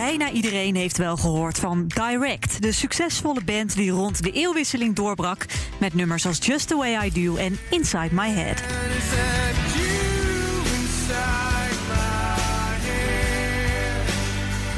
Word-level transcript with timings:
Bijna 0.00 0.30
iedereen 0.30 0.74
heeft 0.74 0.96
wel 0.96 1.16
gehoord 1.16 1.58
van 1.58 1.86
Direct, 1.86 2.62
de 2.62 2.72
succesvolle 2.72 3.44
band 3.44 3.74
die 3.74 3.90
rond 3.90 4.22
de 4.22 4.30
eeuwwisseling 4.30 4.94
doorbrak 4.94 5.46
met 5.78 5.94
nummers 5.94 6.26
als 6.26 6.38
Just 6.46 6.68
the 6.68 6.76
Way 6.76 7.06
I 7.06 7.24
Do 7.24 7.36
en 7.36 7.58
Inside 7.70 8.08
My 8.12 8.28
Head. 8.28 8.62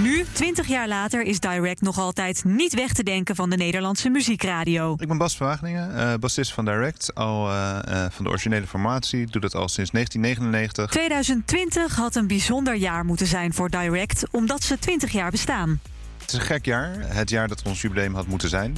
Nu, 0.02 0.24
20 0.32 0.66
jaar 0.66 0.88
later, 0.88 1.22
is 1.22 1.40
Direct 1.40 1.80
nog 1.80 1.98
altijd 1.98 2.44
niet 2.44 2.74
weg 2.74 2.92
te 2.92 3.02
denken 3.02 3.36
van 3.36 3.50
de 3.50 3.56
Nederlandse 3.56 4.08
muziekradio. 4.08 4.96
Ik 4.98 5.08
ben 5.08 5.18
Bas 5.18 5.36
van 5.36 5.46
Wageningen, 5.46 5.90
uh, 5.94 6.14
bassist 6.20 6.52
van 6.52 6.64
Direct, 6.64 7.14
al 7.14 7.50
uh, 7.50 7.78
uh, 7.88 8.04
van 8.10 8.24
de 8.24 8.30
originele 8.30 8.66
formatie. 8.66 9.26
Doe 9.26 9.40
dat 9.40 9.54
al 9.54 9.68
sinds 9.68 9.90
1999. 9.90 10.90
2020 10.90 11.96
had 11.96 12.14
een 12.14 12.26
bijzonder 12.26 12.74
jaar 12.74 13.04
moeten 13.04 13.26
zijn 13.26 13.52
voor 13.54 13.70
Direct, 13.70 14.26
omdat 14.30 14.62
ze 14.62 14.78
20 14.78 15.12
jaar 15.12 15.30
bestaan. 15.30 15.80
Het 16.22 16.32
is 16.32 16.38
een 16.38 16.54
gek 16.54 16.64
jaar. 16.64 16.94
Het 16.98 17.30
jaar 17.30 17.48
dat 17.48 17.62
ons 17.62 17.80
jubileum 17.80 18.14
had 18.14 18.26
moeten 18.26 18.48
zijn. 18.48 18.76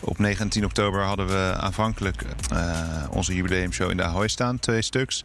Op 0.00 0.18
19 0.18 0.64
oktober 0.64 1.02
hadden 1.02 1.26
we 1.26 1.54
aanvankelijk 1.56 2.24
uh, 2.52 2.78
onze 3.10 3.34
jubileumshow 3.34 3.90
in 3.90 3.96
de 3.96 4.02
Ahoy 4.02 4.28
staan. 4.28 4.58
Twee 4.58 4.82
stuks. 4.82 5.24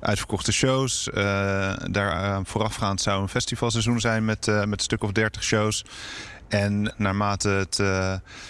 Uitverkochte 0.00 0.52
shows. 0.52 1.08
Uh, 1.14 1.72
daar 1.90 2.40
voorafgaand 2.44 3.00
zou 3.00 3.22
een 3.22 3.28
festivalseizoen 3.28 4.00
zijn 4.00 4.24
met, 4.24 4.46
met 4.46 4.70
een 4.70 4.78
stuk 4.78 5.02
of 5.02 5.12
30 5.12 5.42
shows. 5.42 5.84
En 6.48 6.94
naarmate 6.96 7.48
het 7.48 7.82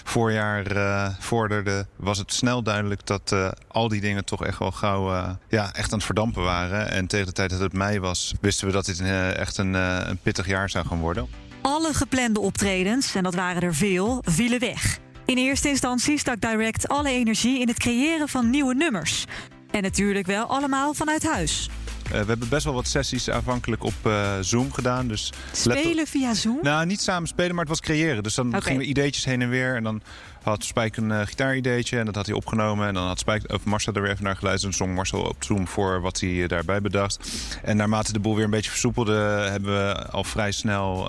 voorjaar 0.05 0.77
uh, 0.77 1.09
vorderde, 1.18 1.87
was 1.96 2.18
het 2.18 2.32
snel 2.32 2.62
duidelijk 2.62 3.07
dat 3.07 3.34
al 3.68 3.88
die 3.88 4.01
dingen 4.01 4.24
toch 4.24 4.45
echt 4.45 4.59
wel 4.59 4.73
gauw 4.73 5.37
ja, 5.48 5.73
echt 5.73 5.93
aan 5.93 5.98
het 5.98 6.07
verdampen 6.07 6.43
waren. 6.43 6.91
En 6.91 7.07
tegen 7.07 7.27
de 7.27 7.32
tijd 7.32 7.51
dat 7.51 7.60
het 7.60 7.73
mei 7.73 8.01
was, 8.01 8.34
wisten 8.41 8.66
we 8.66 8.73
dat 8.73 8.84
dit 8.84 9.01
echt 9.37 9.57
een, 9.59 9.74
een 9.74 10.18
pittig 10.18 10.46
jaar 10.46 10.71
zou 10.71 10.87
gaan 10.87 10.98
worden. 11.01 11.49
Alle 11.62 11.94
geplande 11.94 12.40
optredens, 12.40 13.14
en 13.14 13.22
dat 13.22 13.34
waren 13.34 13.62
er 13.62 13.74
veel, 13.74 14.22
vielen 14.24 14.60
weg. 14.60 14.98
In 15.24 15.36
eerste 15.36 15.68
instantie 15.68 16.18
stak 16.18 16.40
Direct 16.40 16.88
alle 16.88 17.10
energie 17.10 17.60
in 17.60 17.68
het 17.68 17.78
creëren 17.78 18.28
van 18.28 18.50
nieuwe 18.50 18.74
nummers. 18.74 19.24
En 19.70 19.82
natuurlijk 19.82 20.26
wel 20.26 20.44
allemaal 20.44 20.94
vanuit 20.94 21.26
huis. 21.26 21.68
Uh, 22.10 22.20
we 22.20 22.26
hebben 22.26 22.48
best 22.48 22.64
wel 22.64 22.74
wat 22.74 22.86
sessies 22.86 23.30
aanvankelijk 23.30 23.84
op 23.84 23.94
uh, 24.06 24.32
Zoom 24.40 24.72
gedaan. 24.72 25.08
Dus 25.08 25.32
spelen 25.52 26.06
via 26.06 26.34
Zoom? 26.34 26.58
Nou, 26.62 26.86
niet 26.86 27.00
samen 27.00 27.28
spelen, 27.28 27.50
maar 27.50 27.64
het 27.64 27.68
was 27.68 27.80
creëren. 27.80 28.22
Dus 28.22 28.34
dan 28.34 28.48
okay. 28.48 28.60
gingen 28.60 28.80
we 28.80 28.86
ideetjes 28.86 29.24
heen 29.24 29.42
en 29.42 29.48
weer. 29.48 29.76
En 29.76 29.82
dan 29.82 30.02
had 30.42 30.64
Spijk 30.64 30.96
een 30.96 31.10
uh, 31.10 31.20
gitaarideetje 31.20 31.98
en 31.98 32.04
dat 32.04 32.14
had 32.14 32.26
hij 32.26 32.34
opgenomen. 32.34 32.88
En 32.88 32.94
dan 32.94 33.06
had 33.06 33.18
Spijk, 33.18 33.52
of 33.52 33.64
Marcel 33.64 33.92
er 33.92 34.02
weer 34.02 34.10
even 34.10 34.24
naar 34.24 34.36
geluisterd. 34.36 34.72
En 34.72 34.78
zong 34.78 34.94
Marcel 34.94 35.22
op 35.22 35.44
Zoom 35.44 35.68
voor 35.68 36.00
wat 36.00 36.20
hij 36.20 36.46
daarbij 36.46 36.80
bedacht. 36.80 37.30
En 37.62 37.76
naarmate 37.76 38.12
de 38.12 38.20
boel 38.20 38.34
weer 38.34 38.44
een 38.44 38.50
beetje 38.50 38.70
versoepelde... 38.70 39.12
hebben 39.50 39.72
we 39.72 40.06
al 40.06 40.24
vrij 40.24 40.52
snel 40.52 41.08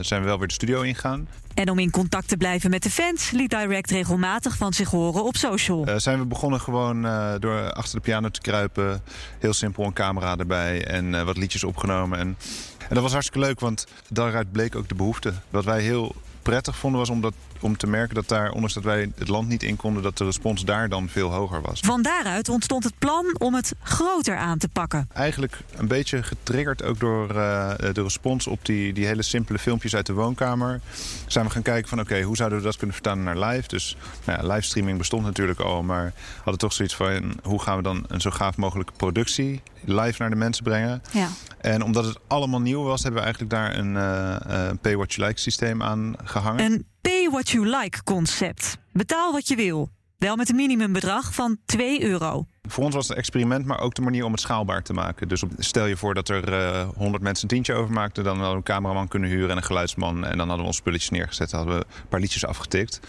zijn 0.00 0.20
we 0.20 0.26
wel 0.26 0.38
weer 0.38 0.48
de 0.48 0.54
studio 0.54 0.82
ingegaan. 0.82 1.28
En 1.56 1.70
om 1.70 1.78
in 1.78 1.90
contact 1.90 2.28
te 2.28 2.36
blijven 2.36 2.70
met 2.70 2.82
de 2.82 2.90
fans, 2.90 3.30
liet 3.30 3.50
Direct 3.50 3.90
regelmatig 3.90 4.56
van 4.56 4.72
zich 4.72 4.90
horen 4.90 5.24
op 5.24 5.36
social. 5.36 5.88
Uh, 5.88 5.96
zijn 5.96 6.18
we 6.18 6.24
begonnen 6.24 6.60
gewoon 6.60 7.04
uh, 7.04 7.34
door 7.38 7.72
achter 7.72 7.94
de 7.94 8.00
piano 8.00 8.28
te 8.28 8.40
kruipen. 8.40 9.02
Heel 9.38 9.52
simpel 9.52 9.84
een 9.84 9.92
camera 9.92 10.36
erbij 10.36 10.86
en 10.86 11.12
uh, 11.12 11.22
wat 11.22 11.36
liedjes 11.36 11.64
opgenomen. 11.64 12.18
En, 12.18 12.36
en 12.78 12.94
dat 12.94 13.02
was 13.02 13.12
hartstikke 13.12 13.46
leuk, 13.46 13.60
want 13.60 13.86
daaruit 14.08 14.52
bleek 14.52 14.76
ook 14.76 14.88
de 14.88 14.94
behoefte. 14.94 15.32
Wat 15.50 15.64
wij 15.64 15.82
heel 15.82 16.14
prettig 16.46 16.76
vonden 16.76 17.00
was 17.00 17.10
om, 17.10 17.20
dat, 17.20 17.34
om 17.60 17.76
te 17.76 17.86
merken 17.86 18.14
dat 18.14 18.28
daar, 18.28 18.50
ondanks 18.50 18.74
dat 18.74 18.82
wij 18.82 19.10
het 19.18 19.28
land 19.28 19.48
niet 19.48 19.62
in 19.62 19.76
konden, 19.76 20.02
dat 20.02 20.18
de 20.18 20.24
respons 20.24 20.64
daar 20.64 20.88
dan 20.88 21.08
veel 21.08 21.32
hoger 21.32 21.60
was. 21.60 21.80
Van 21.80 22.02
daaruit 22.02 22.48
ontstond 22.48 22.84
het 22.84 22.98
plan 22.98 23.36
om 23.38 23.54
het 23.54 23.74
groter 23.82 24.36
aan 24.36 24.58
te 24.58 24.68
pakken. 24.68 25.08
Eigenlijk 25.12 25.58
een 25.76 25.88
beetje 25.88 26.22
getriggerd 26.22 26.82
ook 26.82 27.00
door 27.00 27.28
uh, 27.28 27.70
de 27.92 28.02
respons 28.02 28.46
op 28.46 28.64
die, 28.64 28.92
die 28.92 29.06
hele 29.06 29.22
simpele 29.22 29.58
filmpjes 29.58 29.94
uit 29.94 30.06
de 30.06 30.12
woonkamer. 30.12 30.80
Zijn 31.26 31.44
we 31.44 31.50
gaan 31.50 31.62
kijken 31.62 31.88
van 31.88 32.00
oké, 32.00 32.10
okay, 32.10 32.22
hoe 32.22 32.36
zouden 32.36 32.58
we 32.58 32.64
dat 32.64 32.76
kunnen 32.76 32.94
vertalen 32.94 33.24
naar 33.24 33.38
live? 33.38 33.68
Dus 33.68 33.96
nou 34.24 34.40
ja, 34.40 34.54
livestreaming 34.54 34.98
bestond 34.98 35.24
natuurlijk 35.24 35.60
al, 35.60 35.82
maar 35.82 36.12
hadden 36.36 36.58
toch 36.58 36.72
zoiets 36.72 36.94
van 36.94 37.40
hoe 37.42 37.62
gaan 37.62 37.76
we 37.76 37.82
dan 37.82 38.04
een 38.08 38.20
zo 38.20 38.30
gaaf 38.30 38.56
mogelijke 38.56 38.92
productie 38.96 39.62
live 39.86 40.14
naar 40.18 40.30
de 40.30 40.36
mensen 40.36 40.64
brengen. 40.64 41.02
Ja. 41.10 41.28
En 41.66 41.82
omdat 41.82 42.04
het 42.04 42.18
allemaal 42.26 42.60
nieuw 42.60 42.82
was, 42.82 43.02
hebben 43.02 43.20
we 43.20 43.26
eigenlijk 43.26 43.54
daar 43.54 43.78
een 43.78 43.94
uh, 43.94 44.70
pay 44.80 44.96
what 44.96 45.12
you 45.12 45.28
like 45.28 45.40
systeem 45.40 45.82
aan 45.82 46.14
gehangen. 46.24 46.64
Een 46.64 46.86
pay 47.00 47.28
what 47.30 47.48
you 47.50 47.66
like 47.66 48.02
concept. 48.02 48.78
Betaal 48.92 49.32
wat 49.32 49.48
je 49.48 49.56
wil. 49.56 49.90
Wel 50.18 50.36
met 50.36 50.48
een 50.48 50.56
minimumbedrag 50.56 51.34
van 51.34 51.58
2 51.64 52.02
euro. 52.02 52.46
Voor 52.66 52.84
ons 52.84 52.94
was 52.94 53.08
het 53.08 53.16
experiment, 53.16 53.66
maar 53.66 53.80
ook 53.80 53.94
de 53.94 54.02
manier 54.02 54.24
om 54.24 54.32
het 54.32 54.40
schaalbaar 54.40 54.82
te 54.82 54.92
maken. 54.92 55.28
Dus 55.28 55.42
stel 55.58 55.86
je 55.86 55.96
voor 55.96 56.14
dat 56.14 56.28
er 56.28 56.52
uh, 56.52 56.88
100 56.96 57.22
mensen 57.22 57.42
een 57.42 57.48
tientje 57.48 57.74
overmaakten. 57.74 58.24
Dan 58.24 58.32
hadden 58.32 58.50
we 58.50 58.56
een 58.56 58.62
cameraman 58.62 59.08
kunnen 59.08 59.30
huren 59.30 59.50
en 59.50 59.56
een 59.56 59.62
geluidsman. 59.62 60.24
En 60.24 60.38
dan 60.38 60.46
hadden 60.46 60.58
we 60.58 60.66
ons 60.66 60.76
spulletjes 60.76 61.10
neergezet. 61.10 61.50
Dan 61.50 61.60
hadden 61.60 61.78
we 61.78 61.84
een 61.84 62.08
paar 62.08 62.20
liedjes 62.20 62.46
afgetikt. 62.46 63.00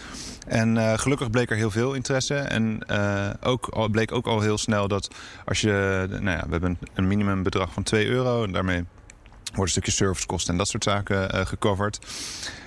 En 0.46 0.76
uh, 0.76 0.92
gelukkig 0.98 1.30
bleek 1.30 1.50
er 1.50 1.56
heel 1.56 1.70
veel 1.70 1.94
interesse. 1.94 2.34
En 2.34 2.80
uh, 2.90 3.30
ook, 3.42 3.90
bleek 3.90 4.12
ook 4.12 4.26
al 4.26 4.40
heel 4.40 4.58
snel 4.58 4.88
dat 4.88 5.14
als 5.44 5.60
je... 5.60 6.06
Nou 6.10 6.36
ja, 6.36 6.44
we 6.44 6.50
hebben 6.50 6.78
een 6.94 7.06
minimumbedrag 7.06 7.72
van 7.72 7.82
2 7.82 8.06
euro. 8.06 8.44
En 8.44 8.52
daarmee 8.52 8.84
worden 9.58 9.76
een 9.76 9.82
stukje 9.82 10.04
servicekosten 10.04 10.52
en 10.52 10.58
dat 10.58 10.68
soort 10.68 10.84
zaken 10.84 11.34
uh, 11.34 11.46
gecoverd. 11.46 11.98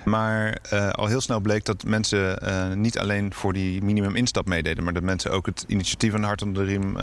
Maar 0.05 0.57
uh, 0.73 0.89
al 0.89 1.07
heel 1.07 1.21
snel 1.21 1.39
bleek 1.39 1.65
dat 1.65 1.83
mensen 1.83 2.39
uh, 2.43 2.73
niet 2.73 2.99
alleen 2.99 3.33
voor 3.33 3.53
die 3.53 3.81
minimum 3.81 4.15
instap 4.15 4.47
meededen, 4.47 4.83
maar 4.83 4.93
dat 4.93 5.03
mensen 5.03 5.31
ook 5.31 5.45
het 5.45 5.63
initiatief 5.67 6.13
de 6.13 6.21
hart 6.21 6.41
onder 6.41 6.65
de 6.65 6.71
riem 6.71 6.97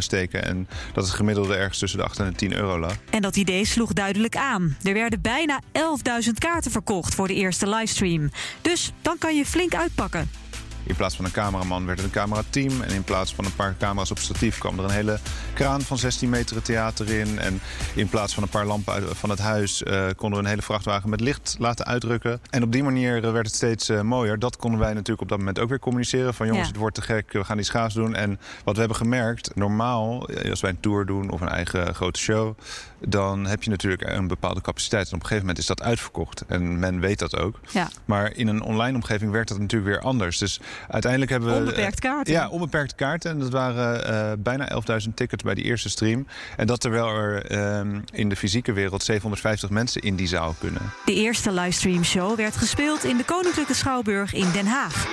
steken. 0.00 0.44
En 0.44 0.68
dat 0.92 1.04
het 1.04 1.14
gemiddelde 1.14 1.54
ergens 1.54 1.78
tussen 1.78 1.98
de 1.98 2.04
8 2.04 2.18
en 2.18 2.26
de 2.26 2.32
10 2.32 2.52
euro 2.52 2.78
lag. 2.78 2.96
En 3.10 3.22
dat 3.22 3.36
idee 3.36 3.64
sloeg 3.64 3.92
duidelijk 3.92 4.36
aan. 4.36 4.76
Er 4.82 4.92
werden 4.94 5.20
bijna 5.20 5.60
11.000 5.72 6.30
kaarten 6.38 6.70
verkocht 6.70 7.14
voor 7.14 7.28
de 7.28 7.34
eerste 7.34 7.68
livestream. 7.68 8.30
Dus 8.60 8.92
dan 9.02 9.18
kan 9.18 9.36
je 9.36 9.46
flink 9.46 9.74
uitpakken. 9.74 10.41
In 10.84 10.96
plaats 10.96 11.16
van 11.16 11.24
een 11.24 11.30
cameraman 11.30 11.86
werd 11.86 11.98
het 11.98 12.06
een 12.06 12.14
camerateam. 12.14 12.80
En 12.80 12.90
in 12.90 13.04
plaats 13.04 13.34
van 13.34 13.44
een 13.44 13.54
paar 13.54 13.74
camera's 13.78 14.10
op 14.10 14.18
statief 14.18 14.58
kwam 14.58 14.78
er 14.78 14.84
een 14.84 14.90
hele 14.90 15.18
kraan 15.54 15.80
van 15.80 15.98
16 15.98 16.30
meter 16.30 16.56
het 16.56 16.64
theater 16.64 17.10
in. 17.10 17.38
En 17.38 17.60
in 17.94 18.08
plaats 18.08 18.34
van 18.34 18.42
een 18.42 18.48
paar 18.48 18.66
lampen 18.66 19.16
van 19.16 19.30
het 19.30 19.38
huis 19.38 19.82
uh, 19.82 20.06
konden 20.16 20.38
we 20.38 20.44
een 20.44 20.50
hele 20.50 20.62
vrachtwagen 20.62 21.10
met 21.10 21.20
licht 21.20 21.56
laten 21.58 21.86
uitdrukken. 21.86 22.40
En 22.50 22.62
op 22.62 22.72
die 22.72 22.82
manier 22.82 23.32
werd 23.32 23.46
het 23.46 23.54
steeds 23.54 23.90
uh, 23.90 24.00
mooier. 24.00 24.38
Dat 24.38 24.56
konden 24.56 24.80
wij 24.80 24.92
natuurlijk 24.92 25.20
op 25.20 25.28
dat 25.28 25.38
moment 25.38 25.58
ook 25.58 25.68
weer 25.68 25.78
communiceren. 25.78 26.34
Van 26.34 26.46
jongens, 26.46 26.66
ja. 26.66 26.72
het 26.72 26.80
wordt 26.80 26.94
te 26.94 27.02
gek, 27.02 27.32
we 27.32 27.44
gaan 27.44 27.56
die 27.56 27.66
schaars 27.66 27.94
doen. 27.94 28.14
En 28.14 28.40
wat 28.64 28.74
we 28.74 28.80
hebben 28.80 28.98
gemerkt, 28.98 29.50
normaal, 29.54 30.28
als 30.50 30.60
wij 30.60 30.70
een 30.70 30.80
tour 30.80 31.06
doen 31.06 31.30
of 31.30 31.40
een 31.40 31.48
eigen 31.48 31.94
grote 31.94 32.20
show, 32.20 32.56
dan 32.98 33.46
heb 33.46 33.62
je 33.62 33.70
natuurlijk 33.70 34.02
een 34.02 34.26
bepaalde 34.28 34.60
capaciteit. 34.60 35.06
En 35.06 35.14
op 35.14 35.20
een 35.20 35.26
gegeven 35.26 35.46
moment 35.46 35.58
is 35.58 35.66
dat 35.66 35.82
uitverkocht. 35.82 36.44
En 36.46 36.78
men 36.78 37.00
weet 37.00 37.18
dat 37.18 37.36
ook. 37.36 37.60
Ja. 37.70 37.88
Maar 38.04 38.36
in 38.36 38.48
een 38.48 38.62
online 38.62 38.96
omgeving 38.96 39.30
werkt 39.30 39.48
dat 39.48 39.58
natuurlijk 39.58 39.90
weer 39.90 40.00
anders. 40.00 40.38
Dus 40.38 40.60
uiteindelijk 40.88 41.30
hebben 41.30 41.50
we... 41.50 41.56
Onbeperkt 41.56 42.00
kaarten. 42.00 42.32
Ja, 42.32 42.48
onbeperkte 42.48 42.94
kaarten. 42.94 43.30
En 43.30 43.38
dat 43.38 43.50
waren 43.50 44.10
uh, 44.10 44.32
bijna 44.38 44.68
11.000 45.06 45.14
tickets 45.14 45.42
bij 45.42 45.54
die 45.54 45.64
eerste 45.64 45.88
stream. 45.88 46.26
En 46.56 46.66
dat 46.66 46.80
terwijl 46.80 47.08
er 47.08 47.52
uh, 47.52 47.98
in 48.12 48.28
de 48.28 48.36
fysieke 48.36 48.72
wereld 48.72 49.02
750 49.02 49.70
mensen 49.70 50.02
in 50.02 50.16
die 50.16 50.26
zaal 50.26 50.54
kunnen. 50.58 50.82
De 51.04 51.14
eerste 51.14 51.52
livestream 51.52 52.04
show 52.04 52.36
werd 52.36 52.56
gespeeld 52.56 53.04
in 53.04 53.16
de 53.16 53.24
Koninklijke 53.24 53.74
Schouwburg 53.74 54.34
in 54.34 54.50
Den 54.52 54.66
Haag. 54.66 55.06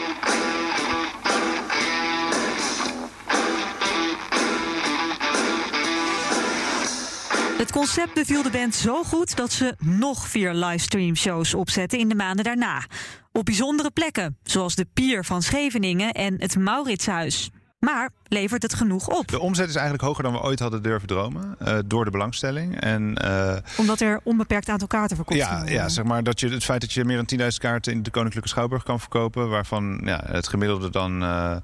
Het 7.60 7.72
concept 7.72 8.14
beviel 8.14 8.42
de 8.44 8.50
band 8.50 8.76
zo 8.76 9.04
goed 9.04 9.36
dat 9.36 9.52
ze 9.52 9.76
nog 9.80 10.28
vier 10.28 10.54
livestream-shows 10.54 11.54
opzetten 11.54 12.00
in 12.00 12.10
de 12.10 12.16
maanden 12.16 12.44
daarna. 12.44 12.84
Op 13.32 13.46
bijzondere 13.46 13.92
plekken, 13.92 14.38
zoals 14.44 14.76
de 14.76 14.86
Pier 14.94 15.26
van 15.26 15.42
Scheveningen 15.42 16.12
en 16.12 16.36
het 16.42 16.58
Mauritshuis. 16.58 17.50
Maar 17.80 18.12
levert 18.30 18.62
het 18.62 18.74
genoeg 18.74 19.08
op? 19.08 19.28
De 19.28 19.40
omzet 19.40 19.70
is 19.70 19.76
eigenlijk 19.76 20.04
hoger 20.04 20.24
dan 20.24 20.34
we 20.34 20.42
ooit 20.42 20.60
hadden 20.60 20.82
durven 20.82 21.08
dromen. 21.08 21.56
Uh, 21.62 21.78
door 21.86 22.06
de 22.06 22.12
belangstelling. 22.12 22.80
En, 22.80 23.18
uh, 23.26 23.56
Omdat 23.78 24.00
er 24.00 24.20
onbeperkt 24.24 24.70
aantal 24.70 24.88
kaarten 24.88 25.16
verkocht 25.16 25.40
ja, 25.40 25.56
worden. 25.56 25.74
Ja, 25.74 25.90
zeg 25.90 26.06
maar 26.06 26.24
dat 26.24 26.40
je, 26.40 26.50
het 26.50 26.64
feit 26.64 26.82
dat 26.82 26.94
je 26.94 27.06
meer 27.06 27.24
dan 27.26 27.40
10.000 27.40 27.48
kaarten 27.58 27.94
in 27.94 28.04
de 28.04 28.10
Koninklijke 28.10 28.50
Schouwburg 28.50 28.84
kan 28.84 29.00
verkopen. 29.00 29.50
Waarvan 29.50 30.02
ja, 30.04 30.24
het 30.26 30.48
gemiddelde 30.48 30.90
dan 30.90 31.24
uh, 31.24 31.56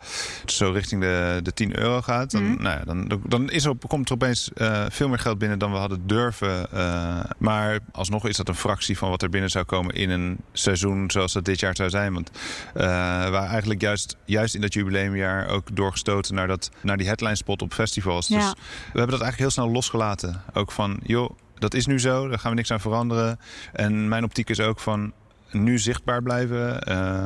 zo 0.45 0.71
richting 0.71 1.01
de, 1.01 1.39
de 1.43 1.53
10 1.53 1.79
euro 1.79 2.01
gaat. 2.01 2.31
Dan, 2.31 2.43
mm. 2.43 2.61
nou 2.61 2.77
ja, 2.79 2.85
dan, 2.85 3.21
dan 3.23 3.49
is 3.49 3.65
er, 3.65 3.73
komt 3.87 4.07
er 4.09 4.13
opeens 4.13 4.51
veel 4.87 5.09
meer 5.09 5.19
geld 5.19 5.37
binnen 5.37 5.59
dan 5.59 5.71
we 5.71 5.77
hadden 5.77 6.07
durven. 6.07 6.67
maar 7.37 7.79
alsnog 7.91 8.27
is 8.27 8.37
dat 8.37 8.47
een 8.47 8.55
fractie 8.55 8.97
van 8.97 9.09
wat 9.09 9.21
er 9.21 9.29
binnen 9.29 9.49
zou 9.49 9.65
komen 9.65 9.95
in 9.95 10.09
een 10.09 10.37
seizoen 10.53 11.11
zoals 11.11 11.33
dat 11.33 11.45
dit 11.45 11.59
jaar 11.59 11.75
zou 11.75 11.89
zijn. 11.89 12.13
Want 12.13 12.31
waar 12.73 13.49
eigenlijk 13.49 13.81
juist, 13.81 14.15
juist 14.25 14.55
in 14.55 14.61
dat 14.61 14.73
jubileumjaar 14.73 15.47
ook 15.47 15.75
doorgestoten 15.75 16.35
naar 16.35 16.47
dat 16.57 16.71
naar 16.81 16.97
die 16.97 17.07
headline 17.07 17.35
spot 17.35 17.61
op 17.61 17.73
festivals. 17.73 18.27
Ja. 18.27 18.37
Dus 18.37 18.51
we 18.91 18.99
hebben 18.99 19.17
dat 19.17 19.21
eigenlijk 19.21 19.37
heel 19.37 19.49
snel 19.49 19.69
losgelaten. 19.69 20.41
Ook 20.53 20.71
van, 20.71 20.99
joh, 21.03 21.29
dat 21.59 21.73
is 21.73 21.85
nu 21.85 21.99
zo, 21.99 22.27
daar 22.27 22.39
gaan 22.39 22.49
we 22.49 22.57
niks 22.57 22.71
aan 22.71 22.79
veranderen. 22.79 23.39
En 23.73 24.07
mijn 24.07 24.23
optiek 24.23 24.49
is 24.49 24.59
ook 24.59 24.79
van 24.79 25.13
nu 25.51 25.79
zichtbaar 25.79 26.21
blijven. 26.21 26.89
Uh, 26.89 27.25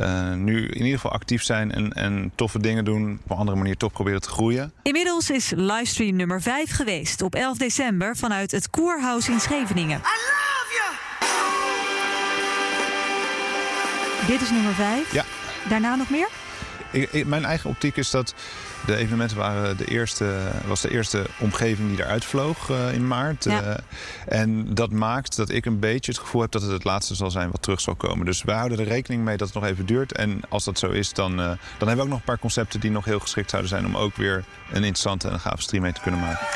uh, 0.00 0.32
nu 0.32 0.66
in 0.66 0.76
ieder 0.76 0.94
geval 0.94 1.10
actief 1.10 1.42
zijn 1.42 1.72
en, 1.72 1.92
en 1.92 2.32
toffe 2.34 2.58
dingen 2.58 2.84
doen. 2.84 3.20
Op 3.24 3.30
een 3.30 3.36
andere 3.36 3.56
manier 3.56 3.76
toch 3.76 3.92
proberen 3.92 4.20
te 4.20 4.28
groeien. 4.28 4.72
Inmiddels 4.82 5.30
is 5.30 5.52
livestream 5.56 6.16
nummer 6.16 6.42
5 6.42 6.70
geweest 6.70 7.22
op 7.22 7.34
11 7.34 7.58
december 7.58 8.16
vanuit 8.16 8.50
het 8.50 8.70
Koerhuis 8.70 9.28
in 9.28 9.40
Scheveningen. 9.40 9.98
I 9.98 10.02
love 10.02 10.66
you! 10.74 10.92
Dit 14.26 14.40
is 14.40 14.50
nummer 14.50 14.74
5. 14.74 15.12
Ja. 15.12 15.24
Daarna 15.68 15.94
nog 15.94 16.10
meer? 16.10 16.28
Ik, 16.94 17.12
ik, 17.12 17.26
mijn 17.26 17.44
eigen 17.44 17.70
optiek 17.70 17.96
is 17.96 18.10
dat 18.10 18.34
de 18.86 18.96
evenementen 18.96 19.36
waren 19.36 19.76
de 19.76 19.84
eerste, 19.84 20.34
was 20.66 20.80
de 20.80 20.90
eerste 20.90 21.26
omgeving 21.38 21.88
die 21.88 22.04
eruit 22.04 22.24
vloog 22.24 22.68
uh, 22.68 22.92
in 22.92 23.06
maart. 23.06 23.44
Ja. 23.44 23.62
Uh, 23.62 23.74
en 24.26 24.74
dat 24.74 24.90
maakt 24.90 25.36
dat 25.36 25.50
ik 25.50 25.66
een 25.66 25.78
beetje 25.78 26.12
het 26.12 26.20
gevoel 26.20 26.40
heb 26.40 26.50
dat 26.50 26.62
het 26.62 26.70
het 26.70 26.84
laatste 26.84 27.14
zal 27.14 27.30
zijn 27.30 27.50
wat 27.50 27.62
terug 27.62 27.80
zal 27.80 27.94
komen. 27.94 28.26
Dus 28.26 28.42
we 28.42 28.52
houden 28.52 28.78
er 28.78 28.86
rekening 28.86 29.24
mee 29.24 29.36
dat 29.36 29.46
het 29.46 29.56
nog 29.56 29.66
even 29.66 29.86
duurt. 29.86 30.12
En 30.12 30.40
als 30.48 30.64
dat 30.64 30.78
zo 30.78 30.90
is, 30.90 31.12
dan, 31.12 31.32
uh, 31.32 31.36
dan 31.46 31.56
hebben 31.78 31.96
we 31.96 32.02
ook 32.02 32.08
nog 32.08 32.18
een 32.18 32.24
paar 32.24 32.38
concepten 32.38 32.80
die 32.80 32.90
nog 32.90 33.04
heel 33.04 33.20
geschikt 33.20 33.50
zouden 33.50 33.70
zijn 33.70 33.86
om 33.86 33.96
ook 33.96 34.16
weer 34.16 34.44
een 34.68 34.74
interessante 34.74 35.28
en 35.28 35.34
een 35.34 35.40
gave 35.40 35.62
stream 35.62 35.82
mee 35.82 35.92
te 35.92 36.00
kunnen 36.00 36.20
maken. 36.20 36.46